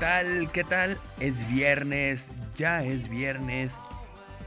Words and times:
¿Qué 0.00 0.06
tal? 0.06 0.50
¿Qué 0.50 0.64
tal? 0.64 0.98
Es 1.20 1.46
viernes, 1.52 2.24
ya 2.56 2.82
es 2.82 3.10
viernes. 3.10 3.70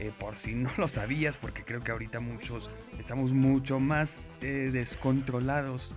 Eh, 0.00 0.10
por 0.18 0.34
si 0.34 0.56
no 0.56 0.68
lo 0.78 0.88
sabías, 0.88 1.36
porque 1.36 1.62
creo 1.62 1.78
que 1.78 1.92
ahorita 1.92 2.18
muchos 2.18 2.68
estamos 2.98 3.30
mucho 3.30 3.78
más 3.78 4.10
eh, 4.40 4.70
descontrolados 4.72 5.92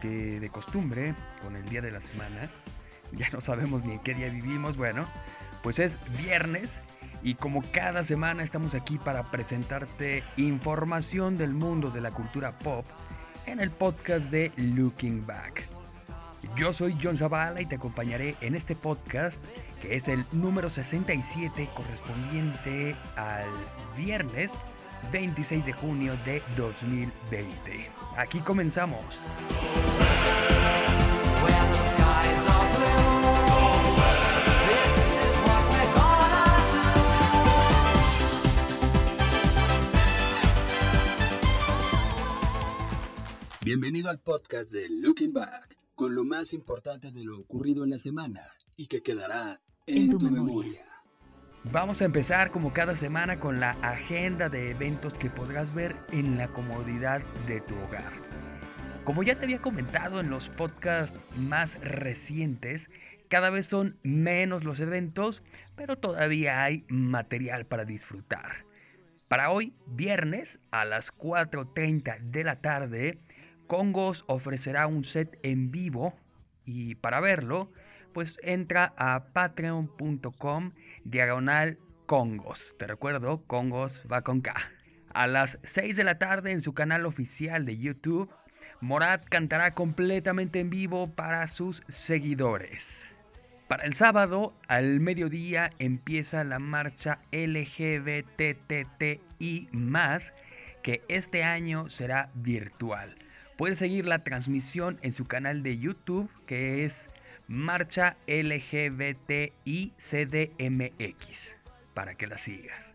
que 0.00 0.40
de 0.40 0.50
costumbre 0.50 1.14
con 1.42 1.54
el 1.54 1.64
día 1.68 1.80
de 1.80 1.92
la 1.92 2.02
semana. 2.02 2.50
Ya 3.12 3.28
no 3.32 3.40
sabemos 3.40 3.84
ni 3.84 3.92
en 3.92 3.98
qué 4.00 4.14
día 4.14 4.28
vivimos. 4.30 4.76
Bueno, 4.76 5.06
pues 5.62 5.78
es 5.78 5.96
viernes 6.18 6.68
y 7.22 7.36
como 7.36 7.62
cada 7.70 8.02
semana 8.02 8.42
estamos 8.42 8.74
aquí 8.74 8.98
para 8.98 9.22
presentarte 9.22 10.24
información 10.36 11.38
del 11.38 11.54
mundo 11.54 11.92
de 11.92 12.00
la 12.00 12.10
cultura 12.10 12.50
pop 12.58 12.84
en 13.46 13.60
el 13.60 13.70
podcast 13.70 14.24
de 14.24 14.50
Looking 14.56 15.24
Back. 15.24 15.71
Yo 16.56 16.72
soy 16.72 16.94
John 17.02 17.16
Zavala 17.16 17.62
y 17.62 17.66
te 17.66 17.76
acompañaré 17.76 18.34
en 18.42 18.54
este 18.54 18.74
podcast 18.74 19.36
que 19.80 19.96
es 19.96 20.08
el 20.08 20.24
número 20.32 20.68
67 20.68 21.68
correspondiente 21.74 22.94
al 23.16 23.48
viernes 23.96 24.50
26 25.10 25.64
de 25.64 25.72
junio 25.72 26.14
de 26.26 26.42
2020. 26.56 27.90
Aquí 28.16 28.40
comenzamos. 28.40 29.20
Bienvenido 43.64 44.10
al 44.10 44.18
podcast 44.18 44.70
de 44.70 44.88
Looking 44.90 45.32
Back 45.32 45.81
con 46.02 46.16
lo 46.16 46.24
más 46.24 46.52
importante 46.52 47.12
de 47.12 47.22
lo 47.22 47.38
ocurrido 47.38 47.84
en 47.84 47.90
la 47.90 47.98
semana 48.00 48.50
y 48.76 48.88
que 48.88 49.04
quedará 49.04 49.60
en, 49.86 50.10
tu, 50.10 50.18
memoria. 50.18 50.84
Vamos 51.70 52.02
a 52.02 52.04
empezar 52.04 52.50
como 52.50 52.72
cada 52.72 52.96
semana 52.96 53.38
con 53.38 53.60
la 53.60 53.70
agenda 53.82 54.48
de 54.48 54.72
eventos 54.72 55.14
que 55.14 55.30
podrás 55.30 55.72
ver 55.72 55.94
en 56.10 56.38
la 56.38 56.48
comodidad 56.48 57.22
de 57.46 57.60
tu 57.60 57.76
hogar. 57.76 58.12
Como 59.04 59.22
ya 59.22 59.36
te 59.36 59.44
había 59.44 59.60
comentado 59.60 60.18
en 60.18 60.28
los 60.28 60.48
podcasts 60.48 61.16
más 61.36 61.78
recientes, 61.78 62.90
cada 63.28 63.50
vez 63.50 63.66
son 63.66 63.96
menos 64.02 64.64
los 64.64 64.80
eventos, 64.80 65.44
pero 65.76 65.96
todavía 65.98 66.64
hay 66.64 66.84
material 66.88 67.64
para 67.64 67.84
disfrutar. 67.84 68.66
Para 69.28 69.52
hoy, 69.52 69.72
viernes, 69.86 70.58
a 70.72 70.84
las 70.84 71.16
4.30 71.16 72.18
de 72.18 72.42
la 72.42 72.60
tarde, 72.60 73.20
Congos 73.72 74.24
ofrecerá 74.26 74.86
un 74.86 75.02
set 75.02 75.38
en 75.42 75.70
vivo 75.70 76.14
y 76.66 76.94
para 76.96 77.20
verlo, 77.20 77.72
pues 78.12 78.38
entra 78.42 78.92
a 78.98 79.28
patreon.com 79.32 80.72
diagonal 81.04 81.78
Congos. 82.04 82.76
Te 82.78 82.86
recuerdo, 82.86 83.42
Congos 83.46 84.04
va 84.12 84.20
con 84.20 84.42
K. 84.42 84.54
A 85.14 85.26
las 85.26 85.58
6 85.62 85.96
de 85.96 86.04
la 86.04 86.18
tarde 86.18 86.52
en 86.52 86.60
su 86.60 86.74
canal 86.74 87.06
oficial 87.06 87.64
de 87.64 87.78
YouTube, 87.78 88.28
Morat 88.82 89.24
cantará 89.24 89.72
completamente 89.72 90.60
en 90.60 90.68
vivo 90.68 91.10
para 91.10 91.48
sus 91.48 91.82
seguidores. 91.88 93.02
Para 93.68 93.84
el 93.84 93.94
sábado, 93.94 94.52
al 94.68 95.00
mediodía, 95.00 95.70
empieza 95.78 96.44
la 96.44 96.58
marcha 96.58 97.20
LGBTTI, 97.32 97.78
que 100.82 101.02
este 101.08 101.42
año 101.42 101.88
será 101.88 102.28
virtual. 102.34 103.16
Puedes 103.56 103.78
seguir 103.78 104.06
la 104.06 104.24
transmisión 104.24 104.98
en 105.02 105.12
su 105.12 105.24
canal 105.26 105.62
de 105.62 105.78
YouTube 105.78 106.30
que 106.46 106.84
es 106.84 107.08
Marcha 107.48 108.16
LGBTI 108.26 109.92
CDMX 109.98 111.56
para 111.94 112.14
que 112.14 112.26
la 112.26 112.38
sigas. 112.38 112.92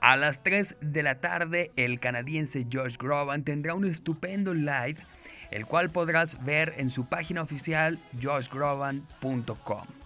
A 0.00 0.16
las 0.16 0.42
3 0.42 0.76
de 0.80 1.02
la 1.02 1.20
tarde 1.20 1.70
el 1.76 1.98
canadiense 2.00 2.66
Josh 2.70 2.96
Groban 2.98 3.44
tendrá 3.44 3.74
un 3.74 3.86
estupendo 3.86 4.54
live 4.54 4.96
el 5.50 5.66
cual 5.66 5.90
podrás 5.90 6.44
ver 6.44 6.74
en 6.76 6.90
su 6.90 7.06
página 7.06 7.42
oficial 7.42 7.98
joshgroban.com. 8.20 10.05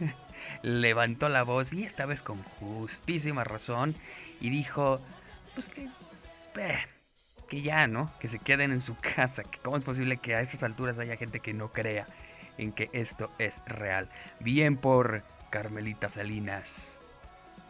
levantó 0.62 1.28
la 1.28 1.44
voz 1.44 1.72
y 1.72 1.84
esta 1.84 2.06
vez 2.06 2.22
con 2.22 2.42
justísima 2.42 3.44
razón 3.44 3.94
y 4.40 4.50
dijo, 4.50 5.00
pues 5.54 5.68
que, 5.68 5.88
que 7.48 7.62
ya, 7.62 7.86
¿no? 7.86 8.10
Que 8.18 8.26
se 8.26 8.40
queden 8.40 8.72
en 8.72 8.82
su 8.82 8.96
casa, 9.14 9.44
cómo 9.62 9.76
es 9.76 9.84
posible 9.84 10.16
que 10.16 10.34
a 10.34 10.40
estas 10.40 10.64
alturas 10.64 10.98
haya 10.98 11.16
gente 11.16 11.38
que 11.38 11.54
no 11.54 11.70
crea 11.70 12.08
en 12.56 12.72
que 12.72 12.90
esto 12.92 13.30
es 13.38 13.54
real. 13.66 14.10
Bien 14.40 14.76
por 14.76 15.22
Carmelita 15.50 16.08
Salinas. 16.08 16.98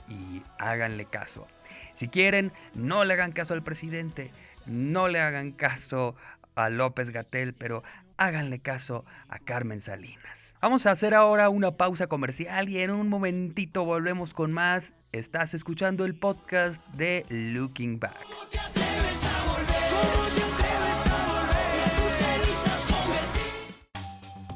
Y 0.09 0.43
háganle 0.59 1.05
caso. 1.05 1.47
Si 1.95 2.09
quieren, 2.09 2.53
no 2.75 3.05
le 3.05 3.15
hagan 3.15 3.33
caso 3.33 3.55
al 3.55 3.63
presidente, 3.63 4.31
no 4.67 5.09
le 5.09 5.21
hagan 5.21 5.53
caso 5.53 6.15
a 6.55 6.71
López 6.71 7.11
Gatel, 7.11 7.55
pero 7.55 7.83
háganle 8.17 8.59
caso 8.59 9.05
a 9.29 9.39
Carmen 9.39 9.81
Salinas. 9.81 10.55
Vamos 10.61 10.87
a 10.87 10.91
hacer 10.91 11.15
ahora 11.15 11.49
una 11.51 11.73
pausa 11.73 12.07
comercial 12.07 12.69
y 12.69 12.79
en 12.79 12.91
un 12.91 13.09
momentito 13.09 13.85
volvemos 13.85 14.35
con 14.35 14.53
más. 14.53 14.95
Estás 15.13 15.55
escuchando 15.55 16.05
el 16.05 16.15
podcast 16.15 16.85
de 16.95 17.25
Looking 17.29 18.01
Back. 18.01 18.17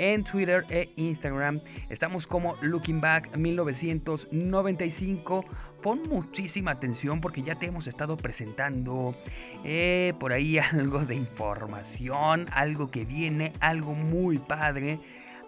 en 0.00 0.24
Twitter 0.24 0.64
e 0.70 0.88
Instagram. 0.96 1.60
Estamos 1.90 2.26
como 2.26 2.56
Looking 2.62 3.02
Back 3.02 3.36
1995. 3.36 5.44
Pon 5.82 6.02
muchísima 6.08 6.70
atención 6.70 7.20
porque 7.20 7.42
ya 7.42 7.56
te 7.56 7.66
hemos 7.66 7.86
estado 7.86 8.16
presentando 8.16 9.14
eh, 9.62 10.14
por 10.18 10.32
ahí 10.32 10.56
algo 10.58 11.00
de 11.00 11.16
información, 11.16 12.46
algo 12.52 12.90
que 12.90 13.04
viene, 13.04 13.52
algo 13.60 13.92
muy 13.92 14.38
padre, 14.38 14.98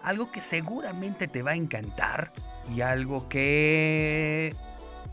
algo 0.03 0.31
que 0.31 0.41
seguramente 0.41 1.27
te 1.27 1.41
va 1.41 1.51
a 1.51 1.55
encantar 1.55 2.31
y 2.71 2.81
algo 2.81 3.27
que 3.27 4.53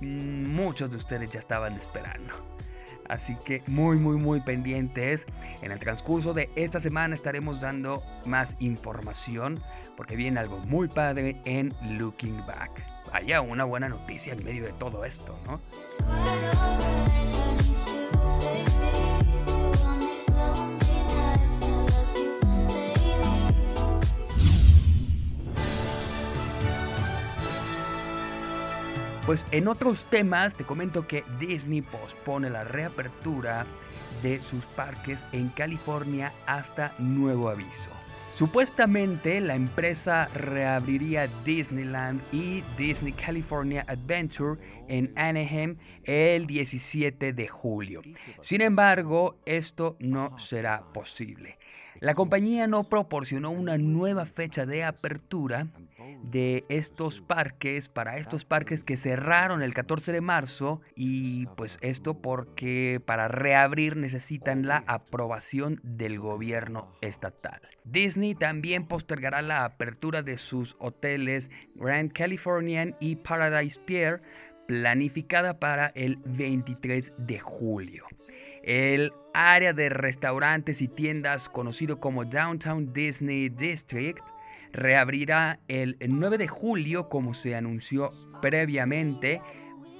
mm, 0.02 0.50
muchos 0.50 0.90
de 0.90 0.98
ustedes 0.98 1.32
ya 1.32 1.40
estaban 1.40 1.76
esperando. 1.76 2.34
Así 3.10 3.36
que 3.44 3.62
muy, 3.66 3.98
muy, 3.98 4.16
muy 4.16 4.40
pendientes. 4.40 5.26
En 5.62 5.72
el 5.72 5.80
transcurso 5.80 6.32
de 6.32 6.48
esta 6.54 6.78
semana 6.78 7.14
estaremos 7.14 7.60
dando 7.60 8.02
más 8.24 8.56
información 8.60 9.60
porque 9.96 10.14
viene 10.14 10.38
algo 10.38 10.58
muy 10.58 10.86
padre 10.86 11.40
en 11.44 11.74
Looking 11.98 12.46
Back. 12.46 12.82
Vaya, 13.12 13.40
una 13.40 13.64
buena 13.64 13.88
noticia 13.88 14.32
en 14.32 14.44
medio 14.44 14.64
de 14.64 14.72
todo 14.74 15.04
esto, 15.04 15.36
¿no? 15.46 15.60
Pues 29.30 29.46
en 29.52 29.68
otros 29.68 30.06
temas 30.10 30.54
te 30.54 30.64
comento 30.64 31.06
que 31.06 31.22
Disney 31.38 31.82
pospone 31.82 32.50
la 32.50 32.64
reapertura 32.64 33.64
de 34.24 34.40
sus 34.40 34.64
parques 34.64 35.24
en 35.30 35.50
California 35.50 36.32
hasta 36.46 36.94
nuevo 36.98 37.48
aviso. 37.48 37.90
Supuestamente 38.34 39.40
la 39.40 39.54
empresa 39.54 40.28
reabriría 40.34 41.28
Disneyland 41.44 42.20
y 42.32 42.64
Disney 42.76 43.12
California 43.12 43.84
Adventure 43.86 44.60
en 44.88 45.12
Anaheim 45.14 45.76
el 46.02 46.48
17 46.48 47.32
de 47.32 47.46
julio. 47.46 48.02
Sin 48.40 48.62
embargo, 48.62 49.36
esto 49.46 49.96
no 50.00 50.36
será 50.40 50.82
posible. 50.92 51.59
La 52.00 52.14
compañía 52.14 52.66
no 52.66 52.84
proporcionó 52.84 53.50
una 53.50 53.76
nueva 53.76 54.24
fecha 54.24 54.64
de 54.64 54.84
apertura 54.84 55.66
de 56.22 56.64
estos 56.70 57.20
parques, 57.20 57.90
para 57.90 58.16
estos 58.16 58.46
parques 58.46 58.84
que 58.84 58.96
cerraron 58.96 59.62
el 59.62 59.74
14 59.74 60.10
de 60.10 60.22
marzo 60.22 60.80
y 60.94 61.44
pues 61.56 61.78
esto 61.82 62.14
porque 62.14 63.02
para 63.04 63.28
reabrir 63.28 63.96
necesitan 63.96 64.66
la 64.66 64.82
aprobación 64.86 65.78
del 65.82 66.18
gobierno 66.18 66.90
estatal. 67.02 67.60
Disney 67.84 68.34
también 68.34 68.86
postergará 68.86 69.42
la 69.42 69.66
apertura 69.66 70.22
de 70.22 70.38
sus 70.38 70.76
hoteles 70.78 71.50
Grand 71.74 72.12
Californian 72.12 72.96
y 72.98 73.16
Paradise 73.16 73.78
Pier 73.78 74.22
planificada 74.66 75.58
para 75.58 75.88
el 75.88 76.16
23 76.24 77.12
de 77.18 77.40
julio. 77.40 78.06
El 78.62 79.12
área 79.32 79.72
de 79.72 79.88
restaurantes 79.88 80.82
y 80.82 80.88
tiendas 80.88 81.48
conocido 81.48 82.00
como 82.00 82.24
Downtown 82.24 82.92
Disney 82.92 83.48
District 83.48 84.22
reabrirá 84.72 85.58
el 85.68 85.96
9 86.00 86.38
de 86.38 86.48
julio 86.48 87.08
como 87.08 87.34
se 87.34 87.56
anunció 87.56 88.10
previamente 88.40 89.40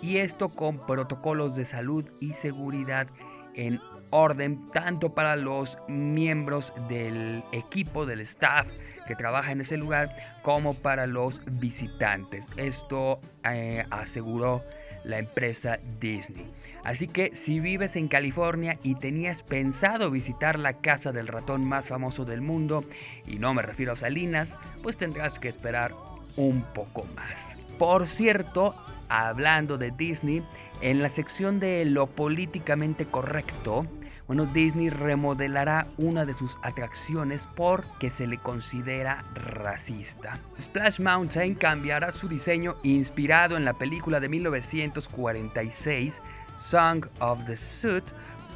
y 0.02 0.18
esto 0.18 0.48
con 0.48 0.86
protocolos 0.86 1.56
de 1.56 1.66
salud 1.66 2.04
y 2.20 2.32
seguridad 2.32 3.08
en 3.54 3.80
orden 4.10 4.70
tanto 4.72 5.14
para 5.14 5.36
los 5.36 5.78
miembros 5.88 6.72
del 6.88 7.42
equipo, 7.52 8.06
del 8.06 8.20
staff 8.20 8.68
que 9.06 9.16
trabaja 9.16 9.52
en 9.52 9.60
ese 9.60 9.76
lugar, 9.76 10.10
como 10.42 10.74
para 10.74 11.06
los 11.06 11.42
visitantes. 11.60 12.48
Esto 12.56 13.20
eh, 13.44 13.84
aseguró 13.90 14.62
la 15.05 15.19
empresa 15.19 15.79
Disney. 16.00 16.50
Así 16.85 17.08
que 17.08 17.35
si 17.35 17.61
vives 17.61 17.97
en 17.97 18.08
California 18.08 18.79
y 18.82 18.94
tenías 18.94 19.43
pensado 19.43 20.11
visitar 20.11 20.58
la 20.58 20.75
casa 20.75 21.12
del 21.12 21.26
ratón 21.26 21.64
más 21.64 21.87
famoso 21.87 22.25
del 22.25 22.41
mundo, 22.41 22.85
y 23.26 23.38
no 23.38 23.55
me 23.55 23.62
refiero 23.62 23.93
a 23.93 23.97
Salinas, 23.97 24.58
pues 24.82 24.97
tendrás 24.97 25.38
que 25.38 25.49
esperar 25.49 25.94
un 26.37 26.62
poco 26.75 27.05
más. 27.17 27.56
Por 27.79 28.06
cierto, 28.06 28.75
hablando 29.10 29.76
de 29.76 29.90
Disney, 29.90 30.42
en 30.80 31.02
la 31.02 31.10
sección 31.10 31.60
de 31.60 31.84
lo 31.84 32.06
políticamente 32.06 33.04
correcto, 33.04 33.86
bueno, 34.26 34.46
Disney 34.46 34.90
remodelará 34.90 35.88
una 35.98 36.24
de 36.24 36.34
sus 36.34 36.56
atracciones 36.62 37.48
porque 37.56 38.10
se 38.10 38.29
le 38.29 38.38
considera 38.38 39.24
racista. 39.34 40.38
Splash 40.58 41.00
Mountain 41.00 41.56
cambiará 41.56 42.12
su 42.12 42.29
diseño 42.29 42.76
inspirado 42.84 43.56
en 43.56 43.64
la 43.64 43.72
película 43.74 44.20
de 44.20 44.29
1946 44.29 46.22
Song 46.55 47.06
of 47.19 47.44
the 47.46 47.56
Suit 47.56 48.05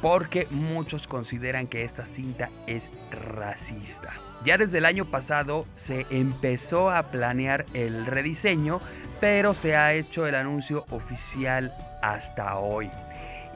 porque 0.01 0.47
muchos 0.51 1.07
consideran 1.07 1.67
que 1.67 1.83
esta 1.83 2.05
cinta 2.05 2.49
es 2.67 2.89
racista. 3.11 4.13
Ya 4.43 4.57
desde 4.57 4.77
el 4.79 4.85
año 4.85 5.05
pasado 5.05 5.65
se 5.75 6.05
empezó 6.09 6.91
a 6.91 7.09
planear 7.11 7.65
el 7.73 8.05
rediseño, 8.05 8.79
pero 9.19 9.53
se 9.53 9.75
ha 9.75 9.93
hecho 9.93 10.27
el 10.27 10.35
anuncio 10.35 10.85
oficial 10.89 11.73
hasta 12.01 12.57
hoy. 12.57 12.91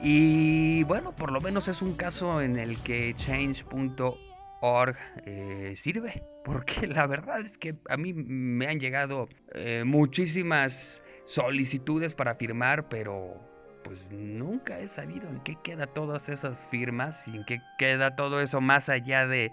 Y 0.01 0.83
bueno, 0.83 1.13
por 1.13 1.31
lo 1.31 1.41
menos 1.41 1.67
es 1.67 1.81
un 1.81 1.95
caso 1.95 2.41
en 2.41 2.57
el 2.57 2.81
que 2.81 3.13
change.org 3.15 4.17
eh, 5.25 5.73
sirve, 5.75 6.23
porque 6.45 6.87
la 6.87 7.05
verdad 7.05 7.41
es 7.41 7.57
que 7.57 7.75
a 7.89 7.97
mí 7.97 8.13
me 8.13 8.67
han 8.67 8.79
llegado 8.79 9.27
eh, 9.53 9.83
muchísimas 9.85 11.03
solicitudes 11.25 12.15
para 12.15 12.35
firmar, 12.35 12.87
pero 12.87 13.35
pues 13.83 14.09
nunca 14.11 14.79
he 14.79 14.87
sabido 14.87 15.27
en 15.27 15.41
qué 15.41 15.57
queda 15.61 15.87
todas 15.87 16.29
esas 16.29 16.65
firmas 16.65 17.27
y 17.27 17.35
en 17.35 17.45
qué 17.45 17.59
queda 17.77 18.15
todo 18.15 18.41
eso 18.41 18.61
más 18.61 18.87
allá 18.89 19.27
de, 19.27 19.51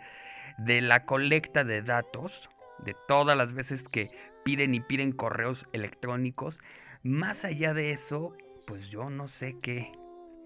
de 0.58 0.80
la 0.80 1.04
colecta 1.04 1.64
de 1.64 1.82
datos, 1.82 2.48
de 2.84 2.94
todas 3.06 3.36
las 3.36 3.54
veces 3.54 3.82
que 3.82 4.10
piden 4.44 4.75
y 4.75 4.80
piden 4.80 5.12
correos 5.12 5.66
electrónicos. 5.72 6.60
Más 7.02 7.44
allá 7.44 7.75
de 7.75 7.92
eso, 7.92 8.36
pues 8.66 8.88
yo 8.88 9.10
no 9.10 9.28
sé 9.28 9.56
qué, 9.60 9.92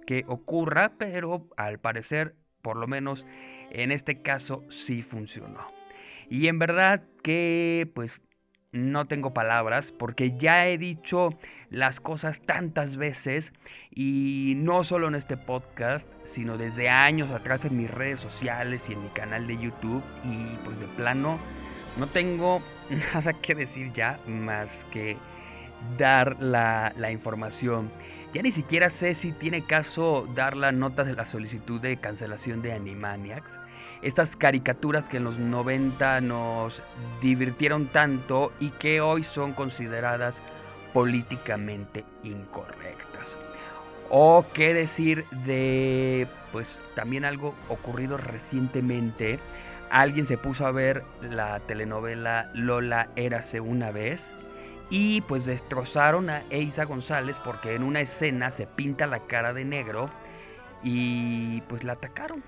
que 0.06 0.24
ocurra, 0.26 0.92
pero 0.98 1.48
al 1.56 1.78
parecer, 1.78 2.34
por 2.62 2.76
lo 2.76 2.86
menos 2.86 3.26
en 3.70 3.92
este 3.92 4.22
caso, 4.22 4.64
sí 4.68 5.02
funcionó. 5.02 5.66
Y 6.28 6.48
en 6.48 6.58
verdad 6.58 7.02
que 7.22 7.90
pues 7.94 8.20
no 8.72 9.06
tengo 9.06 9.32
palabras 9.34 9.92
porque 9.92 10.36
ya 10.38 10.66
he 10.66 10.78
dicho 10.78 11.30
las 11.70 12.00
cosas 12.00 12.40
tantas 12.40 12.96
veces 12.96 13.52
y 13.90 14.54
no 14.56 14.84
solo 14.84 15.08
en 15.08 15.14
este 15.14 15.36
podcast, 15.36 16.06
sino 16.24 16.56
desde 16.56 16.88
años 16.88 17.30
atrás 17.30 17.64
en 17.64 17.76
mis 17.76 17.90
redes 17.90 18.20
sociales 18.20 18.88
y 18.88 18.92
en 18.92 19.02
mi 19.02 19.08
canal 19.08 19.46
de 19.46 19.58
YouTube 19.58 20.02
y 20.24 20.56
pues 20.64 20.80
de 20.80 20.86
plano 20.86 21.38
no 21.98 22.06
tengo 22.06 22.62
nada 23.14 23.32
que 23.34 23.54
decir 23.54 23.92
ya 23.92 24.20
más 24.26 24.78
que 24.92 25.16
dar 25.98 26.40
la, 26.40 26.92
la 26.96 27.10
información 27.10 27.90
ya 28.32 28.42
ni 28.42 28.52
siquiera 28.52 28.90
sé 28.90 29.16
si 29.16 29.32
tiene 29.32 29.64
caso 29.64 30.28
dar 30.36 30.56
la 30.56 30.70
nota 30.70 31.02
de 31.02 31.14
la 31.14 31.26
solicitud 31.26 31.80
de 31.80 31.96
cancelación 31.96 32.62
de 32.62 32.72
Animaniacs. 32.72 33.58
Estas 34.02 34.34
caricaturas 34.34 35.08
que 35.08 35.18
en 35.18 35.24
los 35.24 35.38
90 35.38 36.20
nos 36.22 36.82
divirtieron 37.20 37.86
tanto 37.86 38.52
y 38.58 38.70
que 38.70 39.00
hoy 39.00 39.24
son 39.24 39.52
consideradas 39.52 40.40
políticamente 40.92 42.04
incorrectas. 42.22 43.36
O 44.08 44.46
qué 44.54 44.74
decir 44.74 45.24
de, 45.44 46.26
pues 46.50 46.80
también 46.94 47.24
algo 47.24 47.54
ocurrido 47.68 48.16
recientemente. 48.16 49.38
Alguien 49.90 50.26
se 50.26 50.38
puso 50.38 50.66
a 50.66 50.72
ver 50.72 51.04
la 51.20 51.60
telenovela 51.60 52.50
Lola 52.54 53.08
Érase 53.16 53.60
una 53.60 53.90
vez 53.90 54.34
y 54.88 55.20
pues 55.22 55.46
destrozaron 55.46 56.30
a 56.30 56.42
Eiza 56.50 56.84
González 56.84 57.38
porque 57.44 57.74
en 57.74 57.84
una 57.84 58.00
escena 58.00 58.50
se 58.50 58.66
pinta 58.66 59.06
la 59.06 59.20
cara 59.20 59.52
de 59.52 59.64
negro 59.64 60.10
y 60.82 61.60
pues 61.62 61.84
la 61.84 61.92
atacaron, 61.92 62.42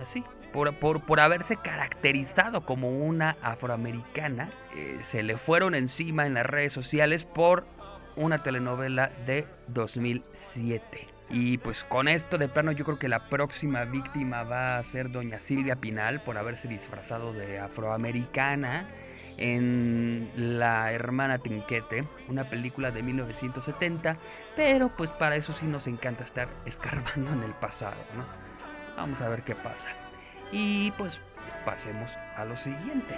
así, 0.00 0.24
por, 0.64 1.02
por, 1.02 1.20
haberse 1.20 1.58
caracterizado 1.58 2.62
como 2.62 2.88
una 2.88 3.36
afroamericana, 3.42 4.50
eh, 4.74 5.00
se 5.02 5.22
le 5.22 5.36
fueron 5.36 5.74
encima 5.74 6.26
en 6.26 6.32
las 6.32 6.46
redes 6.46 6.72
sociales 6.72 7.24
por 7.24 7.66
una 8.16 8.42
telenovela 8.42 9.10
de 9.26 9.46
2007. 9.68 11.08
Y 11.28 11.58
pues 11.58 11.84
con 11.84 12.08
esto 12.08 12.38
de 12.38 12.48
plano 12.48 12.72
yo 12.72 12.86
creo 12.86 12.98
que 12.98 13.08
la 13.08 13.28
próxima 13.28 13.84
víctima 13.84 14.44
va 14.44 14.78
a 14.78 14.82
ser 14.84 15.10
doña 15.10 15.40
Silvia 15.40 15.76
Pinal 15.76 16.22
por 16.22 16.38
haberse 16.38 16.68
disfrazado 16.68 17.34
de 17.34 17.58
afroamericana 17.58 18.88
en 19.36 20.30
La 20.36 20.90
hermana 20.92 21.38
Trinquete, 21.38 22.04
una 22.28 22.44
película 22.44 22.90
de 22.92 23.02
1970, 23.02 24.16
pero 24.56 24.88
pues 24.96 25.10
para 25.10 25.36
eso 25.36 25.52
sí 25.52 25.66
nos 25.66 25.86
encanta 25.86 26.24
estar 26.24 26.48
escarbando 26.64 27.30
en 27.34 27.42
el 27.42 27.52
pasado, 27.52 27.96
¿no? 28.16 28.24
Vamos 28.96 29.20
a 29.20 29.28
ver 29.28 29.42
qué 29.42 29.54
pasa. 29.54 30.05
Y 30.52 30.90
pues 30.92 31.20
pasemos 31.64 32.10
a 32.36 32.44
lo 32.44 32.56
siguiente. 32.56 33.14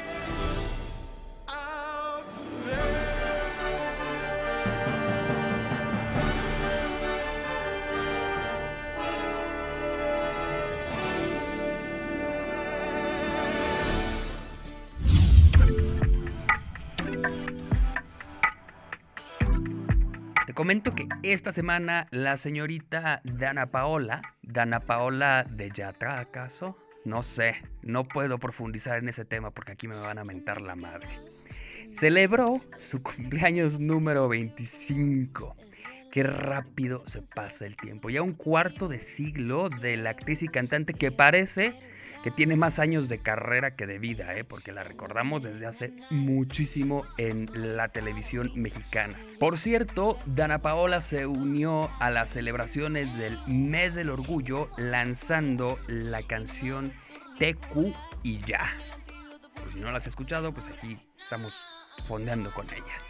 comento 20.59 20.93
que 20.93 21.07
esta 21.23 21.53
semana 21.53 22.09
la 22.11 22.37
señorita 22.37 23.21
Dana 23.23 23.67
Paola, 23.67 24.23
Dana 24.43 24.81
Paola 24.81 25.45
de 25.49 25.71
Yatra, 25.71 26.19
¿acaso? 26.19 26.77
No 27.05 27.23
sé, 27.23 27.57
no 27.83 28.05
puedo 28.05 28.39
profundizar 28.39 28.99
en 28.99 29.09
ese 29.09 29.25
tema 29.25 29.51
porque 29.51 29.73
aquí 29.73 29.89
me 29.89 29.97
van 29.97 30.19
a 30.19 30.25
mentar 30.25 30.61
la 30.61 30.75
madre. 30.75 31.09
Celebró 31.93 32.61
su 32.77 33.03
cumpleaños 33.03 33.81
número 33.81 34.29
25. 34.29 35.57
Qué 36.13 36.23
rápido 36.23 37.03
se 37.07 37.23
pasa 37.23 37.67
el 37.67 37.77
tiempo. 37.77 38.11
Ya 38.11 38.23
un 38.23 38.33
cuarto 38.33 38.89
de 38.89 39.01
siglo 39.01 39.69
de 39.69 39.97
la 39.97 40.11
actriz 40.11 40.43
y 40.43 40.49
cantante 40.49 40.95
que 40.95 41.11
parece 41.11 41.75
que 42.23 42.31
tiene 42.31 42.57
más 42.57 42.79
años 42.79 43.09
de 43.09 43.19
carrera 43.19 43.77
que 43.77 43.87
de 43.87 43.99
vida, 43.99 44.37
¿eh? 44.37 44.45
porque 44.45 44.73
la 44.73 44.83
recordamos 44.83 45.43
desde 45.43 45.67
hace 45.67 45.93
muchísimo 46.11 47.05
en 47.17 47.49
la 47.55 47.89
televisión 47.89 48.51
mexicana. 48.55 49.17
Por 49.39 49.59
cierto, 49.59 50.19
Dana 50.27 50.59
Paola 50.59 51.01
se 51.01 51.27
unió 51.27 51.91
a 52.01 52.11
las 52.11 52.31
celebraciones 52.31 53.17
del 53.17 53.39
Mes 53.47 53.95
del 53.95 54.11
Orgullo 54.11 54.69
lanzando 54.77 55.79
la 55.87 56.23
canción 56.23 56.93
TQ 57.39 57.95
y 58.23 58.41
ya. 58.41 58.77
si 59.73 59.81
no 59.81 59.93
la 59.93 59.99
has 59.99 60.07
escuchado, 60.07 60.53
pues 60.53 60.67
aquí 60.67 60.99
estamos 61.23 61.53
fondeando 62.07 62.53
con 62.53 62.67
ella. 62.67 63.09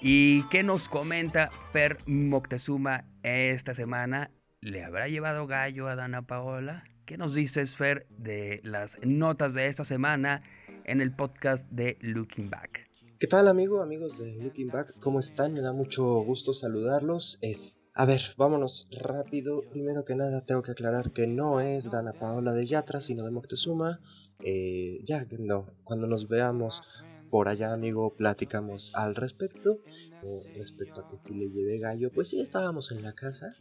¿Y 0.00 0.42
qué 0.48 0.62
nos 0.62 0.88
comenta 0.88 1.48
Fer 1.72 1.98
Moctezuma 2.06 3.04
esta 3.22 3.74
semana? 3.74 4.30
¿Le 4.60 4.84
habrá 4.84 5.06
llevado 5.08 5.46
gallo 5.46 5.88
a 5.88 5.94
Dana 5.94 6.22
Paola? 6.22 6.84
¿Qué 7.06 7.18
nos 7.18 7.34
dices, 7.34 7.74
Fer, 7.74 8.06
de 8.10 8.60
las 8.62 8.96
notas 9.02 9.54
de 9.54 9.66
esta 9.66 9.84
semana 9.84 10.42
en 10.84 11.00
el 11.00 11.14
podcast 11.14 11.68
de 11.68 11.98
Looking 12.00 12.48
Back? 12.48 12.88
¿Qué 13.18 13.26
tal, 13.26 13.48
amigo, 13.48 13.82
amigos 13.82 14.18
de 14.18 14.36
Looking 14.36 14.68
Back? 14.68 15.00
¿Cómo 15.00 15.18
están? 15.18 15.52
Me 15.52 15.60
da 15.60 15.72
mucho 15.72 16.04
gusto 16.20 16.52
saludarlos. 16.52 17.38
Es... 17.42 17.82
A 17.94 18.06
ver, 18.06 18.20
vámonos 18.36 18.88
rápido. 19.00 19.62
Primero 19.70 20.04
que 20.04 20.14
nada, 20.14 20.42
tengo 20.42 20.62
que 20.62 20.70
aclarar 20.70 21.12
que 21.12 21.26
no 21.26 21.60
es 21.60 21.90
Dana 21.90 22.12
Paola 22.12 22.52
de 22.52 22.66
Yatra, 22.66 23.00
sino 23.00 23.24
de 23.24 23.32
Moctezuma. 23.32 24.00
Eh, 24.44 25.00
ya 25.04 25.26
no, 25.38 25.66
cuando 25.82 26.06
nos 26.06 26.28
veamos 26.28 26.82
por 27.30 27.48
allá, 27.48 27.72
amigo, 27.72 28.14
platicamos 28.14 28.94
al 28.94 29.16
respecto. 29.16 29.80
Eh, 30.22 30.52
respecto 30.56 31.00
a 31.00 31.10
que 31.10 31.18
si 31.18 31.34
le 31.34 31.50
llevé 31.50 31.78
gallo, 31.78 32.12
pues 32.12 32.28
sí, 32.28 32.40
estábamos 32.40 32.92
en 32.92 33.02
la 33.02 33.12
casa. 33.12 33.56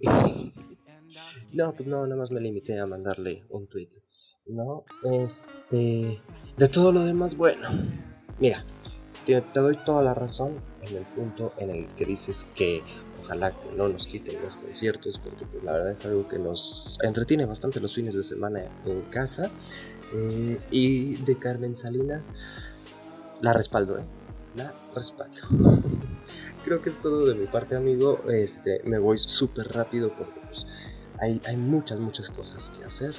No, 1.52 1.74
pues 1.74 1.86
no, 1.86 2.06
nada 2.06 2.16
más 2.16 2.30
me 2.30 2.40
limité 2.40 2.78
a 2.78 2.86
mandarle 2.86 3.44
un 3.50 3.66
tweet. 3.66 3.90
No, 4.46 4.84
este. 5.04 6.20
De 6.56 6.68
todo 6.68 6.92
lo 6.92 7.04
demás, 7.04 7.36
bueno. 7.36 7.68
Mira, 8.38 8.64
te, 9.24 9.40
doy 9.54 9.78
toda 9.84 10.02
la 10.02 10.14
razón 10.14 10.60
en 10.82 10.96
el 10.96 11.04
punto 11.04 11.52
en 11.58 11.70
el 11.70 11.86
que 11.94 12.04
dices 12.04 12.48
que 12.54 12.82
ojalá 13.22 13.52
que 13.52 13.70
no 13.76 13.88
nos 13.88 14.06
quiten 14.06 14.42
los 14.42 14.56
conciertos, 14.56 15.18
porque 15.18 15.46
pues, 15.46 15.62
la 15.62 15.72
verdad 15.72 15.92
es 15.92 16.04
algo 16.06 16.26
que 16.26 16.38
nos 16.38 16.98
entretiene 17.02 17.44
bastante 17.44 17.80
los 17.80 17.94
fines 17.94 18.14
de 18.14 18.22
semana 18.22 18.64
en 18.84 19.02
casa. 19.02 19.50
Eh, 20.14 20.60
y 20.70 21.16
de 21.16 21.38
Carmen 21.38 21.76
Salinas, 21.76 22.34
la 23.40 23.52
respaldo, 23.52 23.98
¿eh? 23.98 24.04
La 24.56 24.74
respaldo. 24.94 25.42
Creo 26.64 26.80
que 26.80 26.90
es 26.90 27.00
todo 27.00 27.26
de 27.26 27.34
mi 27.34 27.46
parte, 27.46 27.76
amigo. 27.76 28.20
Este, 28.28 28.82
me 28.84 28.98
voy 28.98 29.18
súper 29.18 29.68
rápido 29.68 30.14
porque 30.16 30.40
pues 30.40 30.66
hay, 31.22 31.56
muchas, 31.56 31.98
muchas 32.00 32.28
cosas 32.30 32.70
que 32.70 32.84
hacer 32.84 33.14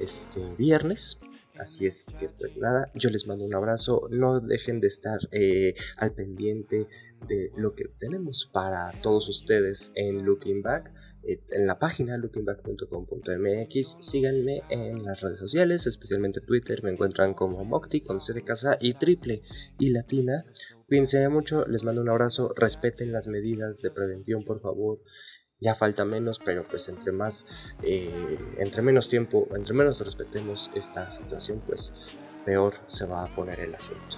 este 0.00 0.40
viernes. 0.56 1.18
Así 1.58 1.86
es 1.86 2.04
que 2.04 2.28
pues 2.28 2.56
nada, 2.56 2.88
yo 2.94 3.10
les 3.10 3.26
mando 3.26 3.44
un 3.44 3.52
abrazo, 3.52 4.08
no 4.12 4.38
dejen 4.38 4.80
de 4.80 4.86
estar 4.86 5.18
eh, 5.32 5.74
al 5.96 6.12
pendiente 6.12 6.86
de 7.26 7.50
lo 7.56 7.74
que 7.74 7.86
tenemos 7.98 8.48
para 8.52 8.92
todos 9.02 9.28
ustedes 9.28 9.90
en 9.96 10.24
Looking 10.24 10.62
Back, 10.62 10.92
eh, 11.24 11.40
en 11.50 11.66
la 11.66 11.80
página 11.80 12.16
lookingback.com.mx, 12.16 13.96
síganme 13.98 14.62
en 14.70 15.02
las 15.02 15.20
redes 15.20 15.40
sociales, 15.40 15.88
especialmente 15.88 16.40
Twitter, 16.40 16.84
me 16.84 16.92
encuentran 16.92 17.34
como 17.34 17.64
Mocti 17.64 18.02
con 18.02 18.20
C 18.20 18.34
de 18.34 18.44
casa 18.44 18.78
y 18.80 18.94
triple 18.94 19.42
y 19.80 19.90
latina. 19.90 20.44
Cuídense 20.86 21.28
mucho, 21.28 21.66
les 21.66 21.82
mando 21.82 22.02
un 22.02 22.08
abrazo, 22.08 22.52
respeten 22.56 23.10
las 23.10 23.26
medidas 23.26 23.82
de 23.82 23.90
prevención 23.90 24.44
por 24.44 24.60
favor 24.60 25.00
ya 25.60 25.74
falta 25.74 26.04
menos, 26.04 26.40
pero 26.44 26.64
pues 26.64 26.88
entre 26.88 27.12
más, 27.12 27.46
eh, 27.82 28.38
entre 28.58 28.82
menos 28.82 29.08
tiempo, 29.08 29.48
entre 29.54 29.74
menos 29.74 30.00
respetemos 30.00 30.70
esta 30.74 31.10
situación, 31.10 31.62
pues 31.66 31.92
peor 32.44 32.74
se 32.86 33.06
va 33.06 33.24
a 33.24 33.26
poner 33.28 33.60
el 33.60 33.74
asunto. 33.74 34.16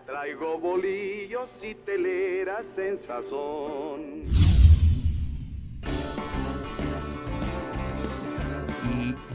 traigo 0.07 0.59
bolillos 0.59 1.52
y 1.62 1.76
teleras 1.76 2.64
en 2.76 3.00
sazón. 3.00 4.50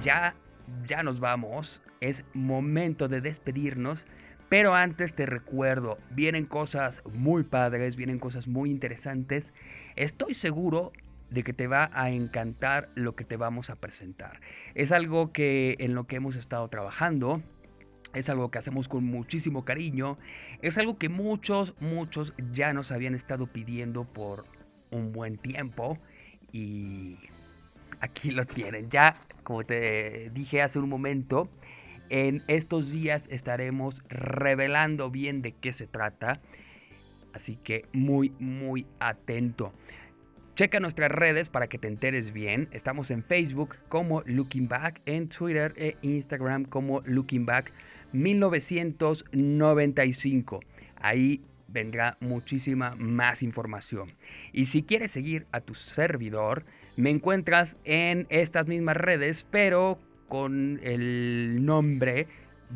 Ya, 0.05 0.35
ya 0.85 1.03
nos 1.03 1.19
vamos. 1.19 1.81
Es 1.99 2.23
momento 2.33 3.07
de 3.07 3.19
despedirnos. 3.19 4.05
Pero 4.47 4.75
antes 4.75 5.15
te 5.15 5.25
recuerdo, 5.25 5.97
vienen 6.11 6.45
cosas 6.45 7.01
muy 7.11 7.43
padres, 7.43 7.95
vienen 7.95 8.19
cosas 8.19 8.47
muy 8.47 8.69
interesantes. 8.69 9.51
Estoy 9.95 10.35
seguro 10.35 10.93
de 11.31 11.43
que 11.43 11.51
te 11.51 11.65
va 11.65 11.89
a 11.93 12.11
encantar 12.11 12.89
lo 12.93 13.15
que 13.15 13.25
te 13.25 13.37
vamos 13.37 13.71
a 13.71 13.75
presentar. 13.75 14.39
Es 14.75 14.91
algo 14.91 15.33
que 15.33 15.75
en 15.79 15.95
lo 15.95 16.05
que 16.05 16.17
hemos 16.17 16.35
estado 16.35 16.67
trabajando, 16.67 17.41
es 18.13 18.29
algo 18.29 18.51
que 18.51 18.59
hacemos 18.59 18.87
con 18.87 19.03
muchísimo 19.03 19.65
cariño, 19.65 20.19
es 20.61 20.77
algo 20.77 20.97
que 20.99 21.09
muchos, 21.09 21.73
muchos 21.79 22.33
ya 22.53 22.71
nos 22.71 22.91
habían 22.91 23.15
estado 23.15 23.47
pidiendo 23.47 24.05
por 24.05 24.45
un 24.91 25.11
buen 25.11 25.37
tiempo 25.37 25.97
y 26.51 27.17
aquí 28.05 28.31
lo 28.31 28.45
tienen. 28.45 28.89
Ya, 28.89 29.13
como 29.43 29.63
te 29.63 30.31
dije 30.33 30.61
hace 30.61 30.79
un 30.79 30.89
momento, 30.89 31.49
en 32.09 32.43
estos 32.47 32.91
días 32.91 33.27
estaremos 33.29 34.03
revelando 34.07 35.11
bien 35.11 35.41
de 35.41 35.53
qué 35.53 35.73
se 35.73 35.87
trata. 35.87 36.39
Así 37.33 37.57
que 37.57 37.85
muy, 37.91 38.31
muy 38.39 38.87
atento. 38.99 39.73
Checa 40.55 40.79
nuestras 40.79 41.11
redes 41.11 41.49
para 41.49 41.67
que 41.67 41.77
te 41.77 41.89
enteres 41.89 42.31
bien. 42.31 42.69
Estamos 42.71 43.11
en 43.11 43.23
Facebook 43.23 43.75
como 43.89 44.21
Looking 44.25 44.69
Back, 44.69 45.01
en 45.05 45.27
Twitter 45.27 45.73
e 45.75 45.97
Instagram 46.01 46.63
como 46.63 47.01
Looking 47.01 47.45
Back 47.45 47.73
1995. 48.13 50.61
Ahí 50.95 51.41
vendrá 51.67 52.15
muchísima 52.21 52.95
más 52.95 53.43
información. 53.43 54.13
Y 54.53 54.67
si 54.67 54.83
quieres 54.83 55.11
seguir 55.11 55.45
a 55.51 55.59
tu 55.59 55.73
servidor, 55.73 56.63
me 56.95 57.09
encuentras 57.09 57.77
en 57.83 58.27
estas 58.29 58.67
mismas 58.67 58.97
redes, 58.97 59.45
pero 59.49 59.99
con 60.27 60.79
el 60.83 61.65
nombre 61.65 62.27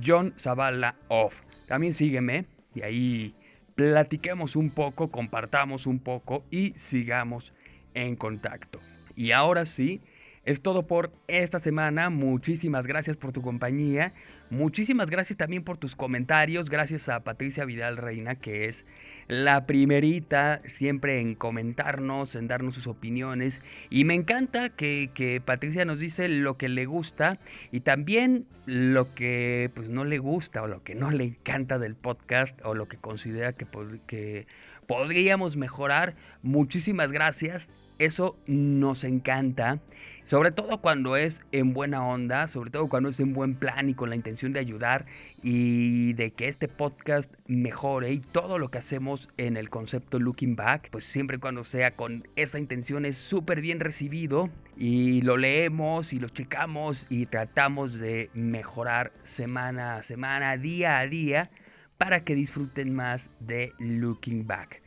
John 0.04 0.34
Zavala 0.38 0.96
Off. 1.08 1.42
También 1.68 1.94
sígueme 1.94 2.46
y 2.76 2.82
ahí 2.82 3.36
platiquemos 3.76 4.56
un 4.56 4.72
poco, 4.72 5.10
compartamos 5.10 5.88
un 5.88 6.00
poco 6.00 6.44
y 6.52 6.74
sigamos 6.78 7.54
en 7.94 8.16
contacto. 8.16 8.80
Y 9.16 9.32
ahora 9.32 9.66
sí, 9.66 10.02
es 10.46 10.62
todo 10.62 10.88
por 10.88 11.12
esta 11.28 11.60
semana. 11.60 12.10
Muchísimas 12.10 12.88
gracias 12.88 13.18
por 13.18 13.32
tu 13.32 13.42
compañía. 13.42 14.14
Muchísimas 14.50 15.10
gracias 15.10 15.38
también 15.38 15.64
por 15.64 15.78
tus 15.78 15.96
comentarios. 15.96 16.70
Gracias 16.70 17.08
a 17.10 17.20
Patricia 17.24 17.66
Vidal 17.66 17.98
Reina, 17.98 18.36
que 18.36 18.66
es 18.66 18.86
la 19.30 19.68
primerita 19.68 20.60
siempre 20.66 21.22
en 21.22 21.36
comentarnos, 21.36 22.36
en 22.36 22.48
darnos 22.48 22.74
sus 22.74 22.88
opiniones. 22.88 23.62
Y 23.92 24.04
me 24.04 24.16
encanta 24.16 24.70
que, 24.70 25.42
Patricia 25.46 25.86
nos 25.86 26.00
dice 26.00 26.28
lo 26.28 26.58
que 26.58 26.68
le 26.68 26.88
gusta 26.88 27.38
y 27.72 27.82
también 27.82 28.48
lo 28.66 29.14
que 29.14 29.70
pues, 29.76 29.88
no 29.88 30.04
le 30.04 30.18
gusta 30.18 30.64
o 30.64 30.68
lo 30.68 30.84
que 30.84 30.96
no 30.96 31.12
le 31.12 31.26
encanta 31.26 31.78
del 31.78 31.96
podcast 31.96 32.60
o 32.66 32.74
lo 32.74 32.88
que 32.88 32.98
considera 32.98 33.54
que, 33.54 33.68
que 34.08 34.48
podríamos 34.90 35.56
mejorar. 35.56 36.16
Muchísimas 36.42 37.12
gracias. 37.12 37.70
Eso 38.00 38.40
nos 38.48 39.04
encanta. 39.04 39.80
Sobre 40.24 40.52
todo 40.52 40.82
cuando 40.82 41.16
es 41.16 41.44
en 41.52 41.74
buena 41.74 42.04
onda, 42.04 42.48
sobre 42.48 42.72
todo 42.72 42.90
cuando 42.90 43.10
es 43.10 43.20
en 43.20 43.34
buen 43.34 43.54
plan 43.54 43.90
y 43.90 43.94
con 43.94 44.10
la 44.10 44.16
intención 44.16 44.52
de 44.52 44.60
ayudar 44.60 45.06
y 45.44 46.14
de 46.14 46.32
que 46.32 46.48
este 46.48 46.68
podcast 46.68 47.32
mejore 47.46 48.14
y 48.14 48.20
todo 48.20 48.58
lo 48.58 48.72
que 48.72 48.80
hacemos 48.80 49.30
en 49.38 49.58
el 49.58 49.70
concepto 49.70 50.18
Looking 50.18 50.56
Back, 50.56 50.90
pues 50.90 51.06
siempre 51.06 51.38
cuando 51.38 51.64
sea 51.64 51.96
con 51.96 52.28
esa 52.36 52.58
intención 52.58 53.06
es 53.06 53.18
súper 53.18 53.62
bien 53.62 53.80
recibido 53.80 54.50
y 54.76 55.22
lo 55.22 55.38
leemos 55.38 56.14
y 56.14 56.20
lo 56.20 56.30
checamos 56.30 57.06
y 57.10 57.28
tratamos 57.28 58.00
de 58.00 58.32
mejorar 58.34 59.12
semana 59.24 59.98
a 59.98 60.04
semana, 60.04 60.58
día 60.58 61.00
a 61.00 61.08
día, 61.08 61.52
para 62.00 62.24
que 62.24 62.34
disfruten 62.34 62.96
más 62.96 63.30
de 63.40 63.74
Looking 63.78 64.48
Back. 64.48 64.82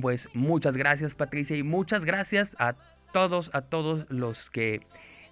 Pues 0.00 0.30
muchas 0.32 0.74
gracias 0.76 1.14
Patricia 1.14 1.56
y 1.56 1.64
muchas 1.64 2.06
gracias 2.06 2.56
a 2.58 2.76
todos, 3.12 3.50
a 3.52 3.60
todos 3.62 4.06
los 4.08 4.50
que 4.50 4.80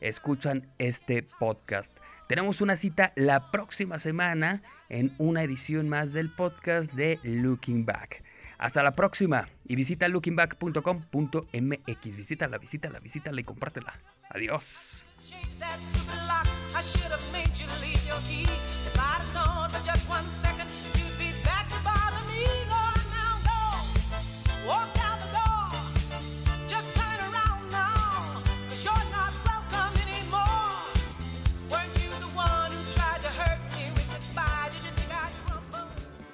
escuchan 0.00 0.66
este 0.78 1.22
podcast. 1.22 1.96
Tenemos 2.28 2.60
una 2.60 2.76
cita 2.76 3.12
la 3.14 3.52
próxima 3.52 4.00
semana 4.00 4.62
en 4.88 5.14
una 5.18 5.44
edición 5.44 5.88
más 5.88 6.12
del 6.12 6.28
podcast 6.28 6.92
de 6.92 7.20
Looking 7.22 7.86
Back. 7.86 8.20
Hasta 8.58 8.82
la 8.82 8.90
próxima 8.92 9.48
y 9.64 9.76
visita 9.76 10.08
lookingback.com.mx. 10.08 12.16
Visítala, 12.16 12.58
visítala, 12.58 12.98
visítala 12.98 13.40
y 13.40 13.44
compártela. 13.44 13.92
Adiós. 14.28 15.04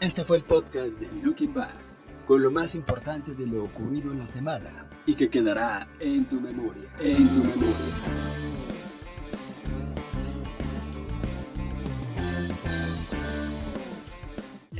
Este 0.00 0.24
fue 0.24 0.38
el 0.38 0.44
podcast 0.44 0.98
de 0.98 1.08
Looking 1.22 1.52
Back, 1.54 1.74
con 2.26 2.42
lo 2.42 2.50
más 2.50 2.74
importante 2.74 3.34
de 3.34 3.46
lo 3.46 3.64
ocurrido 3.64 4.12
en 4.12 4.20
la 4.20 4.26
semana 4.26 4.86
y 5.06 5.14
que 5.14 5.28
quedará 5.28 5.88
en 5.98 6.24
tu 6.26 6.40
memoria, 6.40 6.88
en 6.98 7.28
tu 7.28 7.44
memoria. 7.44 8.67